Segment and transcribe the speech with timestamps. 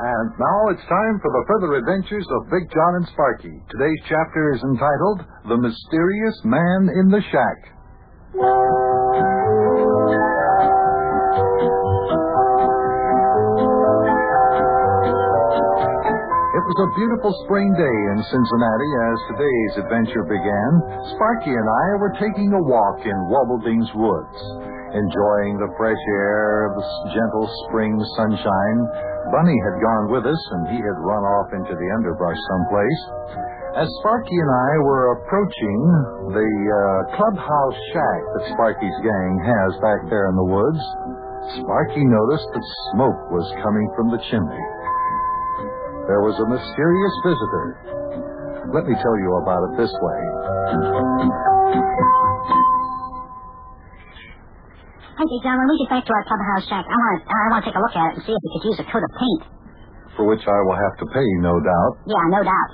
[0.00, 3.60] And now it's time for the further adventures of Big John and Sparkie.
[3.68, 7.60] Today's chapter is entitled The Mysterious Man in the Shack.
[16.48, 20.70] It was a beautiful spring day in Cincinnati as today's adventure began.
[21.12, 24.38] Sparkie and I were taking a walk in Wobbleding's woods,
[24.94, 26.84] enjoying the fresh air, the
[27.14, 28.78] gentle spring sunshine.
[29.30, 33.02] Bunny had gone with us, and he had run off into the underbrush someplace.
[33.78, 35.80] As Sparkie and I were approaching
[36.34, 36.80] the uh,
[37.14, 40.82] clubhouse shack that Sparkie's gang has back there in the woods,
[41.62, 44.66] Sparkie noticed that smoke was coming from the chimney.
[46.10, 47.66] There was a mysterious visitor.
[48.74, 50.20] Let me tell you about it this way.
[55.20, 57.60] Hey, John, when we get back to our clubhouse shack, I want to I want
[57.60, 59.12] to take a look at it and see if we could use a coat of
[59.20, 59.42] paint.
[60.16, 61.92] For which I will have to pay, no doubt.
[62.08, 62.70] Yeah, no doubt.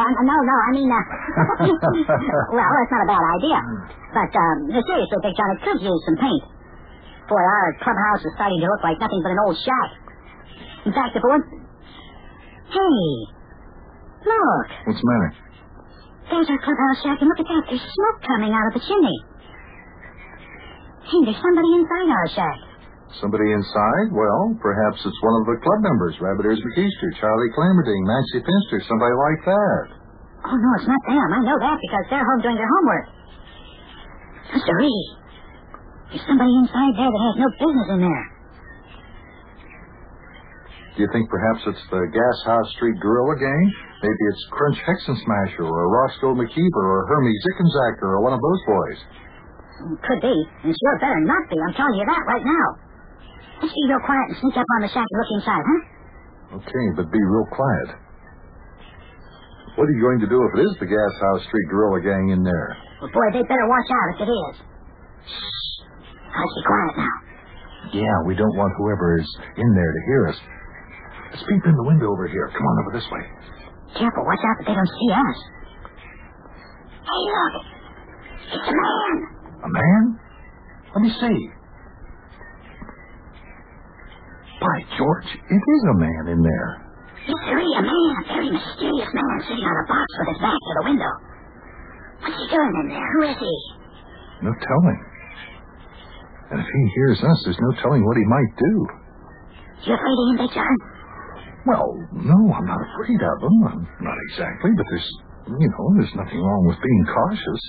[0.00, 0.96] Um, no, no, I mean, uh,
[2.56, 3.58] well, that's not a bad idea.
[4.16, 6.44] But um, seriously, Big John, it could use some paint.
[7.28, 9.90] Boy, our clubhouse is starting to look like nothing but an old shack.
[10.88, 11.46] In fact, if it weren't...
[12.70, 12.96] Hey,
[14.24, 15.30] look, What's the matter?
[16.32, 17.62] there's our clubhouse shack, and look at that.
[17.68, 19.18] There's smoke coming out of the chimney.
[21.06, 22.58] Hey, there's somebody inside our shack.
[23.18, 24.14] Somebody inside?
[24.14, 26.14] Well, perhaps it's one of the club members.
[26.22, 29.84] Rabbit Ears McKeester, Charlie Clamerding, Nancy Finster, somebody like that.
[30.46, 31.28] Oh, no, it's not them.
[31.34, 33.06] I know that because they're home doing their homework.
[34.54, 34.72] Mr.
[34.78, 35.06] Reed,
[36.14, 38.26] there's somebody inside there that has no business in there.
[40.94, 43.64] Do you think perhaps it's the Gas House Street Gorilla Gang?
[44.02, 48.98] Maybe it's Crunch Hexensmasher or Roscoe McKeever or Hermie Zickenzacker or one of those boys.
[49.80, 50.36] Could be,
[50.68, 51.56] and sure better not be.
[51.56, 52.66] I'm telling you that right now.
[53.64, 55.80] Let's be real quiet and sneak up on the shack and look inside, huh?
[56.60, 57.88] Okay, but be real quiet.
[59.80, 62.36] What are you going to do if it is the Gas House Street Gorilla Gang
[62.36, 62.76] in there?
[63.00, 64.54] Well, boy, they better watch out if it is.
[66.28, 67.16] Let's be quiet now.
[68.04, 70.38] Yeah, we don't want whoever is in there to hear us.
[71.32, 72.52] Let's peep in the window over here.
[72.52, 73.24] Come on over this way.
[73.96, 75.38] Careful, watch out that they don't see us.
[77.00, 77.54] Hey, look.
[78.60, 79.39] It's a man.
[79.60, 80.02] A man?
[80.94, 81.38] Let me see.
[84.60, 86.70] By George, it is a man in there.
[87.28, 90.56] Yes, sir, a man, a very mysterious man sitting on a box with his back
[90.56, 91.12] to the window.
[92.20, 93.08] What's he doing in there?
[93.12, 93.54] Who is he?
[94.44, 95.00] No telling.
[96.50, 98.74] And if he hears us, there's no telling what he might do.
[99.84, 100.76] You afraid of him, Big John?
[101.64, 101.88] Well,
[102.24, 103.56] no, I'm not afraid of him.
[103.64, 105.08] I'm not exactly, but there's,
[105.60, 107.62] you know, there's nothing wrong with being cautious.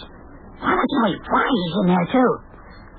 [0.62, 1.44] Why don't you tell me why
[1.82, 2.32] in there, too?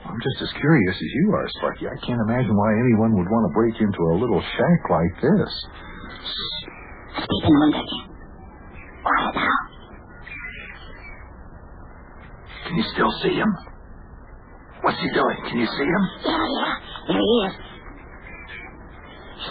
[0.02, 1.86] I'm just as curious as you are, Sparkie.
[1.86, 5.52] I can't imagine why anyone would want to break into a little shack like this.
[7.22, 7.84] Speak in the window.
[9.06, 9.58] Quiet now.
[12.66, 13.50] Can you still see him?
[14.82, 15.38] What's he doing?
[15.46, 16.02] Can you see him?
[16.26, 16.72] Yeah, yeah.
[17.06, 17.54] There he is.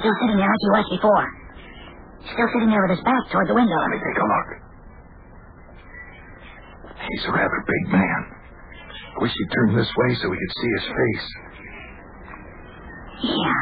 [0.03, 1.25] Still sitting there like he was before.
[2.27, 3.75] Still sitting there with his back toward the window.
[3.79, 4.60] Let me take a look.
[7.11, 8.21] He's a rather big man.
[9.15, 11.27] I wish he'd turn this way so we could see his face.
[13.27, 13.61] Yeah.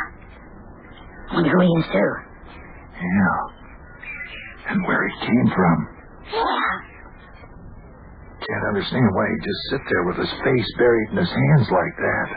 [1.33, 2.11] Wonder who he is, too.
[3.01, 3.37] Yeah.
[4.69, 5.77] And where he came from.
[6.29, 6.73] Yeah.
[8.39, 11.95] Can't understand why he'd just sit there with his face buried in his hands like
[11.97, 12.29] that.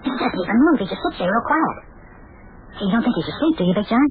[0.00, 0.80] He doesn't even move.
[0.80, 1.76] He just sits there real quiet.
[2.80, 4.08] You don't think he's asleep, do you, Big John?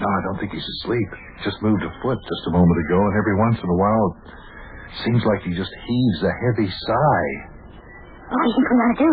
[0.00, 1.10] No, I don't think he's asleep.
[1.44, 4.08] Just moved a foot just a moment ago, and every once in a while,
[5.06, 7.30] seems like he just heaves a heavy sigh.
[8.30, 9.12] What do you think we ought to do?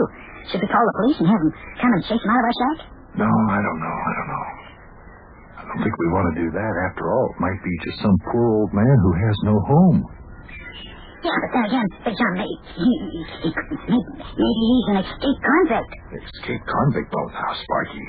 [0.51, 2.57] Should we call the police and have them come and chase him out of our
[2.57, 2.77] shack?
[3.17, 3.97] No, I don't know.
[3.97, 4.45] I don't know.
[5.57, 6.73] I don't think we want to do that.
[6.93, 9.99] After all, it might be just some poor old man who has no home.
[11.25, 12.93] Yeah, but then again, Big John, maybe, he,
[13.89, 14.01] maybe,
[14.37, 15.91] maybe he's an escaped convict.
[16.13, 17.09] Escaped convict?
[17.09, 18.07] Oh, now, Sparkie.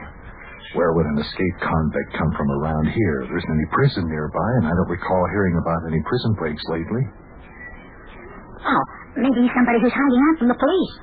[0.76, 3.16] Where would an escaped convict come from around here?
[3.26, 7.02] There isn't any prison nearby, and I don't recall hearing about any prison breaks lately.
[8.58, 8.82] Oh,
[9.16, 10.94] maybe he's somebody who's hiding out from the police.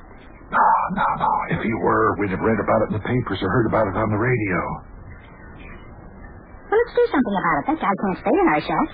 [0.52, 1.30] No, no, no.
[1.56, 3.96] If he were, we'd have read about it in the papers or heard about it
[3.98, 4.60] on the radio.
[6.70, 7.64] Well, let's do something about it.
[7.72, 8.88] That guy can't stay in our shack.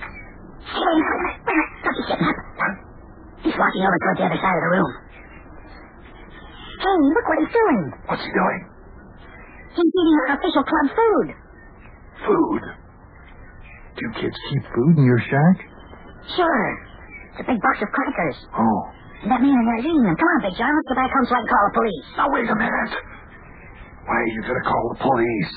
[0.63, 1.69] Hey, wait a minute, wait a minute.
[1.83, 2.37] Look, he's getting up.
[3.43, 4.91] He's walking over toward the other side of the room.
[6.79, 7.81] Hey, look what he's doing.
[8.07, 8.59] What's he doing?
[9.75, 11.27] He's eating our official club food.
[12.23, 12.61] Food.
[13.99, 15.57] Do kids keep food in your shack?
[16.37, 16.65] Sure.
[17.33, 18.37] It's a big box of crackers.
[18.53, 18.79] Oh.
[19.25, 20.15] That man in there is eating them.
[20.19, 20.69] Come on, Big John.
[20.69, 22.05] Let's go back home so I can call the police.
[22.19, 22.93] Now, wait a minute.
[24.03, 25.53] Why are you going to call the police?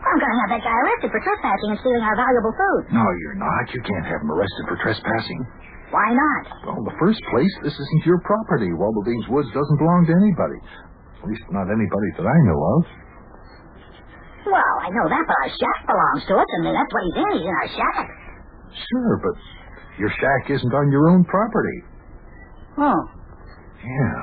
[0.00, 2.82] I'm going to have that guy arrested for trespassing and stealing our valuable food.
[2.96, 3.64] No, you're not.
[3.72, 5.40] You can't have him arrested for trespassing.
[5.92, 6.42] Why not?
[6.64, 8.72] Well, in the first place, this isn't your property.
[8.72, 10.58] Wobbledine's Woods doesn't belong to anybody.
[11.22, 12.80] At least not anybody that I know of.
[14.48, 17.16] Well, I know that, but our shack belongs to us, I mean, that's what he's
[17.20, 17.30] in.
[17.36, 17.96] He's in our shack.
[18.76, 19.34] Sure, but
[19.98, 21.78] your shack isn't on your own property.
[22.78, 23.00] Oh.
[23.84, 24.16] Yeah.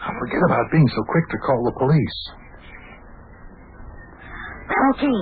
[0.00, 2.18] Now forget about being so quick to call the police.
[4.70, 5.18] Okay.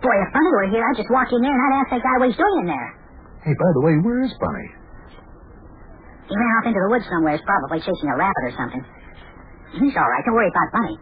[0.00, 2.14] Boy, if Bunny were here, I'd just walk in there and I'd ask that guy
[2.20, 2.88] what he's doing in there.
[3.44, 4.68] Hey, by the way, where is Bunny?
[6.24, 8.82] He ran off into the woods somewhere, He's probably chasing a rabbit or something.
[9.76, 10.22] He's all right.
[10.24, 10.96] Don't worry about Bunny.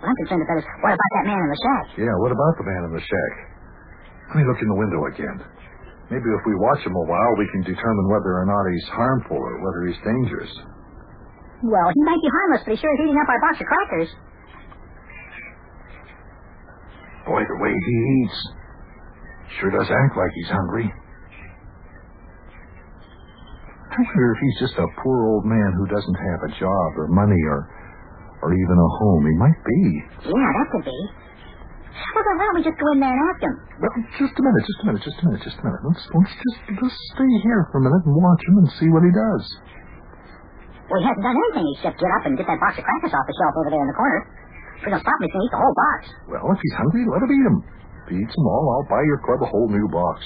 [0.00, 1.84] What I'm concerned about is what about that man in the shack?
[2.00, 3.32] Yeah, what about the man in the shack?
[4.32, 5.36] Let me look in the window again.
[6.12, 9.40] Maybe if we watch him a while, we can determine whether or not he's harmful
[9.40, 10.52] or whether he's dangerous.
[11.64, 14.10] Well, he might be harmless, but he sure is eating up our box of crackers.
[17.24, 18.38] Boy, the way he eats
[19.56, 20.92] sure does act like he's hungry.
[23.94, 27.08] I wonder if he's just a poor old man who doesn't have a job or
[27.08, 27.64] money or
[28.42, 29.24] or even a home.
[29.24, 29.80] He might be.
[30.28, 30.98] Yeah, that could be.
[32.14, 33.54] Well, then why don't we just go in there and ask him?
[33.82, 33.90] Well,
[34.22, 35.82] just a minute, just a minute, just a minute, just a minute.
[35.82, 39.02] Let's let's just let's stay here for a minute and watch him and see what
[39.02, 39.44] he does.
[40.86, 43.26] Well, he hasn't done anything except get up and get that box of crackers off
[43.26, 44.20] the shelf over there in the corner.
[44.78, 45.98] If don't stop him, he's going eat the whole box.
[46.30, 47.58] Well, if he's hungry, let him eat them.
[48.04, 50.22] If he eats them all, I'll buy your club a whole new box.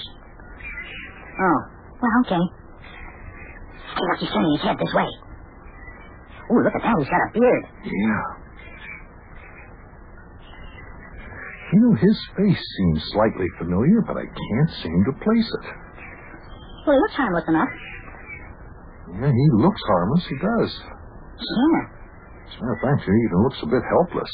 [1.41, 1.59] Oh,
[2.05, 2.43] well, okay.
[2.43, 5.09] Hey, look, he's turning his head this way.
[6.53, 6.97] Ooh, look at that.
[7.01, 7.65] He's got a beard.
[7.87, 8.27] Yeah.
[11.73, 15.67] You know, his face seems slightly familiar, but I can't seem to place it.
[16.87, 17.73] Well, he looks harmless enough.
[19.21, 20.25] Yeah, he looks harmless.
[20.29, 20.71] He does.
[20.81, 21.81] Yeah.
[22.49, 24.33] As a matter of fact, he even looks a bit helpless.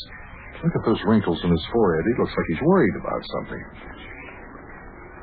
[0.63, 2.05] Look at those wrinkles in his forehead.
[2.07, 3.63] He looks like he's worried about something.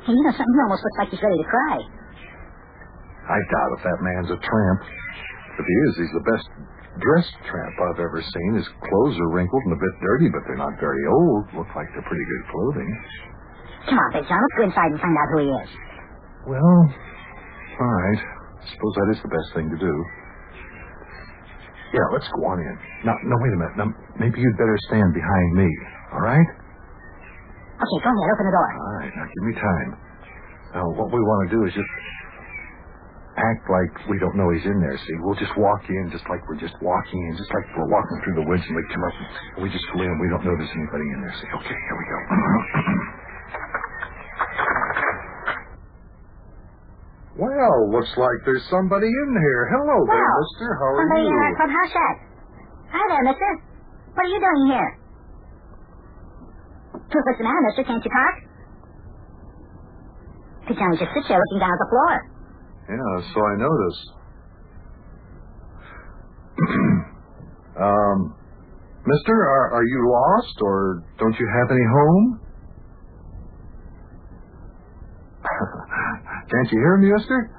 [0.04, 0.52] Hey, you know something?
[0.52, 1.76] He almost looks like he's ready to cry.
[3.32, 4.80] I doubt if that man's a tramp.
[5.56, 6.46] If he is, he's the best
[7.00, 8.50] dressed tramp I've ever seen.
[8.60, 11.42] His clothes are wrinkled and a bit dirty, but they're not very old.
[11.56, 12.90] Look like they're pretty good clothing.
[13.88, 14.38] Come on, Big John.
[14.38, 15.70] Let's go inside and find out who he is.
[16.46, 16.78] Well,
[17.80, 18.20] all right.
[18.20, 19.94] I suppose that is the best thing to do.
[21.92, 22.76] Yeah, let's go on in.
[23.04, 23.76] Now, no, wait a minute.
[23.76, 25.68] Now, maybe you'd better stand behind me.
[26.14, 26.48] All right?
[27.82, 28.28] Okay, go ahead.
[28.32, 28.68] Open the door.
[28.72, 29.12] All right.
[29.12, 29.90] Now, give me time.
[30.72, 31.92] Now, what we want to do is just
[33.36, 35.16] act like we don't know he's in there, see?
[35.24, 38.36] We'll just walk in just like we're just walking in, just like we're walking through
[38.44, 40.12] the woods and we come up and we just go in.
[40.20, 41.48] We don't there's anybody in there, see?
[41.48, 42.18] Okay, here we go.
[47.48, 49.62] well, looks like there's somebody in here.
[49.72, 50.68] Hello there, mister.
[50.76, 51.32] How are Somebody you?
[51.32, 52.16] in our clubhouse shack.
[52.92, 53.50] Hi there, mister.
[54.12, 54.90] What are you doing here?
[56.92, 57.84] What's the matter, mister?
[57.88, 58.34] Can't you talk?
[60.68, 62.31] Big Johnny just sits there looking down at the floor.
[62.88, 64.06] Yeah, so I noticed.
[67.80, 68.34] um,
[69.06, 72.40] mister, are, are you lost or don't you have any home?
[76.50, 77.50] Can't you hear me, mister?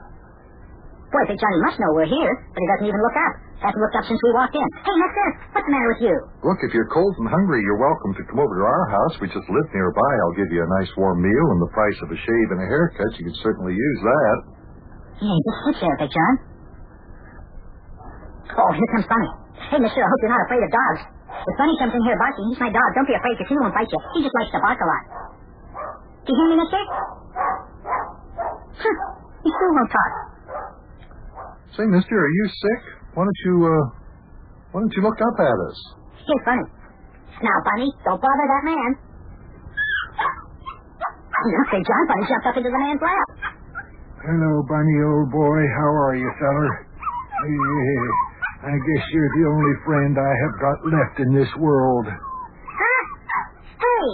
[1.12, 3.34] Boy, Big Johnny must know we're here, but he doesn't even look up.
[3.62, 4.68] Hasn't looked up since we walked in.
[4.84, 6.16] Hey, mister, what's the matter with you?
[6.44, 9.16] Look, if you're cold and hungry, you're welcome to come over to our house.
[9.24, 10.12] We just live nearby.
[10.26, 12.68] I'll give you a nice warm meal and the price of a shave and a
[12.68, 13.07] haircut.
[13.21, 14.38] You can certainly use that.
[15.23, 16.33] Yeah, just sits there, Big John.
[18.59, 19.31] Oh, here comes Bunny.
[19.71, 21.01] Hey, mister, I hope you're not afraid of dogs.
[21.31, 22.92] If Bunny comes in here barking, he's my dog.
[22.92, 23.99] Don't be afraid, because he won't bite you.
[24.19, 25.03] He just likes to bark a lot.
[26.27, 26.81] Do you hear me, mister?
[28.83, 28.95] Huh.
[29.47, 30.11] He still won't talk.
[31.80, 32.81] Say, mister, are you sick?
[33.15, 33.83] Why don't you, uh,
[34.75, 35.77] why don't you look up at us?
[36.19, 36.68] Here's Bunny.
[37.39, 38.89] Now, Bunny, don't bother that man.
[41.47, 43.53] Look, Big John, Bunny jumped up into the man's lap.
[44.23, 45.59] Hello, Bunny, old boy.
[45.75, 46.71] How are you, feller?
[48.63, 52.07] I guess you're the only friend I have got left in this world.
[52.07, 53.03] Huh?
[53.75, 54.07] Hey!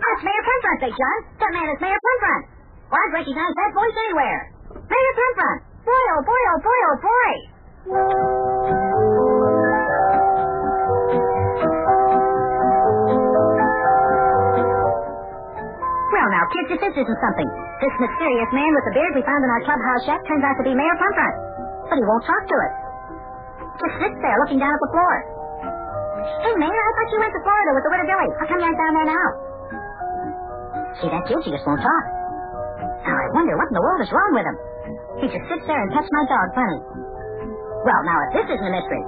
[0.00, 1.18] That's Mayor Penfront, Big John.
[1.44, 2.44] That man is Mayor Penfront.
[2.88, 4.40] Well, I'd recognize that voice anywhere.
[4.88, 5.60] Mayor Penfront.
[5.84, 8.47] Boy, oh boy, oh boy, oh boy.
[16.28, 17.48] Well, now, kids, if this isn't something.
[17.80, 20.64] This mysterious man with the beard we found in our clubhouse shack turns out to
[20.68, 21.36] be Mayor Penfront.
[21.88, 22.74] But he won't talk to us.
[23.80, 25.14] Just sits there looking down at the floor.
[26.44, 28.28] Hey, Mayor, I thought you went to Florida with the widow Billy.
[28.36, 29.26] How come you aren't down there now?
[31.00, 31.40] See that kid?
[31.48, 32.04] She just won't talk.
[33.08, 34.56] Now, I wonder what in the world is wrong with him.
[35.24, 36.80] He just sits there and pets my dog, Bunny.
[37.88, 39.04] Well, now, if this isn't a mystery.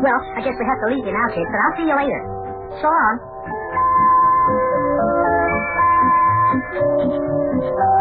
[0.00, 2.22] Well, I guess we have to leave you now, kids, but I'll see you later.
[2.80, 3.35] So long.
[6.48, 7.95] Thank you.